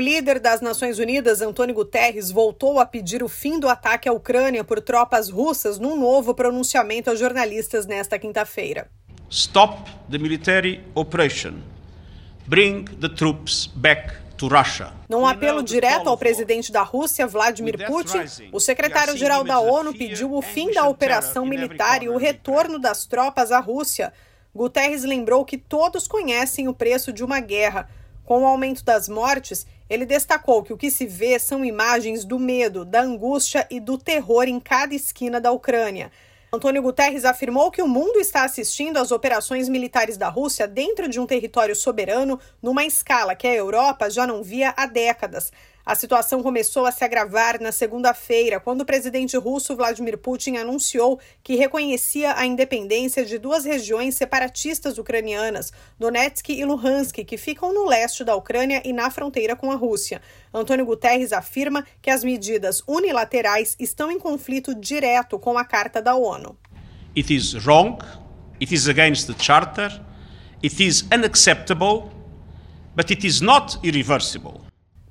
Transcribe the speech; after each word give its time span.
líder 0.00 0.40
das 0.40 0.60
Nações 0.60 0.98
Unidas, 0.98 1.40
Antônio 1.40 1.74
Guterres, 1.74 2.30
voltou 2.30 2.80
a 2.80 2.86
pedir 2.86 3.22
o 3.22 3.28
fim 3.28 3.60
do 3.60 3.68
ataque 3.68 4.08
à 4.08 4.12
Ucrânia 4.12 4.64
por 4.64 4.80
tropas 4.80 5.28
russas 5.28 5.78
num 5.78 5.96
novo 5.96 6.34
pronunciamento 6.34 7.10
a 7.10 7.14
jornalistas 7.14 7.86
nesta 7.86 8.18
quinta-feira. 8.18 8.88
Stop 9.30 9.88
the 10.10 10.18
military 10.18 10.80
operation. 10.96 11.60
Bring 12.48 12.84
the 12.84 13.08
troops 13.08 13.68
back 13.68 14.12
to 14.36 14.48
Russia. 14.48 14.92
Num 15.08 15.26
apelo 15.26 15.62
direto 15.62 16.08
ao 16.08 16.16
presidente 16.16 16.72
da 16.72 16.82
Rússia, 16.82 17.26
Vladimir 17.26 17.86
Putin, 17.86 18.24
o 18.50 18.58
secretário-geral 18.58 19.44
da 19.44 19.60
ONU 19.60 19.92
pediu 19.92 20.34
o 20.34 20.40
fim 20.40 20.72
da 20.72 20.88
operação 20.88 21.44
militar 21.44 22.02
e 22.02 22.08
o 22.08 22.16
retorno 22.16 22.78
das 22.78 23.04
tropas 23.04 23.52
à 23.52 23.60
Rússia. 23.60 24.12
Guterres 24.54 25.04
lembrou 25.04 25.44
que 25.44 25.58
todos 25.58 26.08
conhecem 26.08 26.66
o 26.66 26.74
preço 26.74 27.12
de 27.12 27.22
uma 27.22 27.38
guerra. 27.38 27.88
Com 28.30 28.42
o 28.42 28.46
aumento 28.46 28.84
das 28.84 29.08
mortes, 29.08 29.66
ele 29.88 30.06
destacou 30.06 30.62
que 30.62 30.72
o 30.72 30.76
que 30.76 30.88
se 30.88 31.04
vê 31.04 31.36
são 31.36 31.64
imagens 31.64 32.24
do 32.24 32.38
medo, 32.38 32.84
da 32.84 33.00
angústia 33.00 33.66
e 33.68 33.80
do 33.80 33.98
terror 33.98 34.44
em 34.44 34.60
cada 34.60 34.94
esquina 34.94 35.40
da 35.40 35.50
Ucrânia. 35.50 36.12
Antônio 36.52 36.80
Guterres 36.80 37.24
afirmou 37.24 37.72
que 37.72 37.82
o 37.82 37.88
mundo 37.88 38.20
está 38.20 38.44
assistindo 38.44 38.98
às 38.98 39.10
operações 39.10 39.68
militares 39.68 40.16
da 40.16 40.28
Rússia 40.28 40.68
dentro 40.68 41.08
de 41.08 41.18
um 41.18 41.26
território 41.26 41.74
soberano 41.74 42.38
numa 42.62 42.84
escala 42.84 43.34
que 43.34 43.48
a 43.48 43.52
Europa 43.52 44.08
já 44.08 44.24
não 44.24 44.44
via 44.44 44.72
há 44.76 44.86
décadas. 44.86 45.50
A 45.84 45.94
situação 45.94 46.42
começou 46.42 46.84
a 46.84 46.92
se 46.92 47.02
agravar 47.02 47.60
na 47.60 47.72
segunda-feira, 47.72 48.60
quando 48.60 48.82
o 48.82 48.84
presidente 48.84 49.36
russo 49.38 49.74
Vladimir 49.74 50.18
Putin 50.18 50.56
anunciou 50.56 51.18
que 51.42 51.56
reconhecia 51.56 52.34
a 52.36 52.44
independência 52.44 53.24
de 53.24 53.38
duas 53.38 53.64
regiões 53.64 54.14
separatistas 54.14 54.98
ucranianas, 54.98 55.72
Donetsk 55.98 56.50
e 56.50 56.64
Luhansk, 56.66 57.24
que 57.24 57.38
ficam 57.38 57.72
no 57.72 57.86
leste 57.86 58.22
da 58.22 58.36
Ucrânia 58.36 58.82
e 58.84 58.92
na 58.92 59.10
fronteira 59.10 59.56
com 59.56 59.72
a 59.72 59.74
Rússia. 59.74 60.20
Antônio 60.52 60.84
Guterres 60.84 61.32
afirma 61.32 61.86
que 62.02 62.10
as 62.10 62.22
medidas 62.22 62.82
unilaterais 62.86 63.74
estão 63.80 64.10
em 64.12 64.18
conflito 64.18 64.74
direto 64.74 65.38
com 65.38 65.56
a 65.56 65.64
Carta 65.64 66.02
da 66.02 66.14
ONU. 66.14 66.58
It 67.16 67.34
is 67.34 67.54
wrong, 67.64 67.98
it 68.60 68.72
is 68.74 68.86
against 68.86 69.26
the 69.26 69.42
Charter, 69.42 69.90
it 70.62 70.84
is 70.84 71.04
unacceptable, 71.10 72.10
but 72.94 73.10
it 73.10 73.26
is 73.26 73.40
not 73.40 73.78
irreversible. 73.82 74.69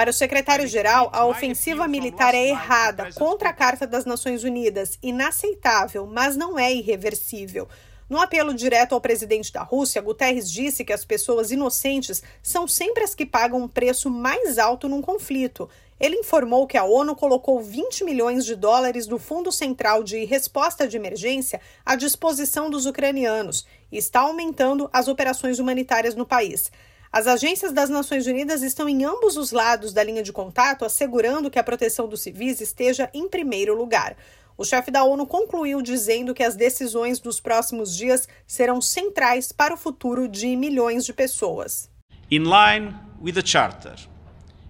Para 0.00 0.08
o 0.08 0.14
secretário-geral, 0.14 1.10
a 1.12 1.26
ofensiva 1.26 1.86
militar 1.86 2.34
é 2.34 2.48
errada 2.48 3.12
contra 3.12 3.50
a 3.50 3.52
Carta 3.52 3.86
das 3.86 4.06
Nações 4.06 4.44
Unidas, 4.44 4.98
inaceitável, 5.02 6.06
mas 6.06 6.38
não 6.38 6.58
é 6.58 6.72
irreversível. 6.72 7.68
No 8.08 8.18
apelo 8.18 8.54
direto 8.54 8.94
ao 8.94 9.00
presidente 9.02 9.52
da 9.52 9.62
Rússia, 9.62 10.00
Guterres 10.00 10.50
disse 10.50 10.86
que 10.86 10.92
as 10.94 11.04
pessoas 11.04 11.50
inocentes 11.50 12.22
são 12.42 12.66
sempre 12.66 13.04
as 13.04 13.14
que 13.14 13.26
pagam 13.26 13.60
um 13.60 13.68
preço 13.68 14.08
mais 14.08 14.56
alto 14.56 14.88
num 14.88 15.02
conflito. 15.02 15.68
Ele 16.00 16.16
informou 16.16 16.66
que 16.66 16.78
a 16.78 16.84
ONU 16.84 17.14
colocou 17.14 17.60
20 17.60 18.02
milhões 18.02 18.46
de 18.46 18.56
dólares 18.56 19.06
do 19.06 19.18
Fundo 19.18 19.52
Central 19.52 20.02
de 20.02 20.24
Resposta 20.24 20.88
de 20.88 20.96
Emergência 20.96 21.60
à 21.84 21.94
disposição 21.94 22.70
dos 22.70 22.86
ucranianos 22.86 23.66
e 23.92 23.98
está 23.98 24.20
aumentando 24.20 24.88
as 24.94 25.08
operações 25.08 25.58
humanitárias 25.58 26.14
no 26.14 26.24
país. 26.24 26.72
As 27.12 27.26
agências 27.26 27.72
das 27.72 27.90
Nações 27.90 28.28
Unidas 28.28 28.62
estão 28.62 28.88
em 28.88 29.04
ambos 29.04 29.36
os 29.36 29.50
lados 29.50 29.92
da 29.92 30.00
linha 30.00 30.22
de 30.22 30.32
contato, 30.32 30.84
assegurando 30.84 31.50
que 31.50 31.58
a 31.58 31.64
proteção 31.64 32.06
dos 32.06 32.20
civis 32.20 32.60
esteja 32.60 33.10
em 33.12 33.28
primeiro 33.28 33.76
lugar. 33.76 34.16
O 34.56 34.64
chefe 34.64 34.92
da 34.92 35.02
ONU 35.02 35.26
concluiu 35.26 35.82
dizendo 35.82 36.32
que 36.32 36.44
as 36.44 36.54
decisões 36.54 37.18
dos 37.18 37.40
próximos 37.40 37.96
dias 37.96 38.28
serão 38.46 38.80
centrais 38.80 39.50
para 39.50 39.74
o 39.74 39.76
futuro 39.76 40.28
de 40.28 40.54
milhões 40.54 41.04
de 41.04 41.12
pessoas. 41.12 41.90
In 42.30 42.44
line 42.44 42.94
with 43.20 43.32
the 43.32 43.44
Charter, 43.44 43.96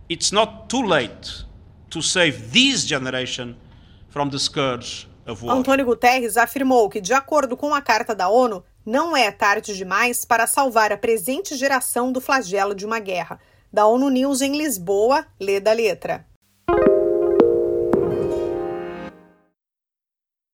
it's 0.09 0.33
not 0.33 0.67
too 0.69 0.81
late 0.81 1.45
to 1.91 2.01
save 2.01 2.51
this 2.53 2.87
generation 2.87 3.55
from 4.09 4.31
the 4.31 4.39
scourge 4.39 5.07
of 5.27 5.45
war. 5.45 5.59
Antônio 5.59 5.85
Guterres 5.85 6.39
afirmou 6.39 6.89
que, 6.89 7.03
de 7.03 7.13
acordo 7.13 7.55
com 7.55 7.75
a 7.75 7.83
Carta 7.83 8.15
da 8.15 8.31
ONU, 8.31 8.65
não 8.85 9.17
é 9.17 9.31
tarde 9.31 9.77
demais 9.77 10.25
para 10.25 10.47
salvar 10.47 10.93
a 10.93 10.97
presente 10.97 11.55
geração 11.55 12.11
do 12.11 12.21
flagelo 12.21 12.75
de 12.75 12.87
uma 12.87 12.99
guerra. 12.99 13.39
Da 13.73 13.87
ONU 13.87 14.09
News 14.09 14.41
em 14.41 14.57
Lisboa, 14.57 15.27
lê 15.39 15.61
da 15.61 15.73
letra. 15.73 16.27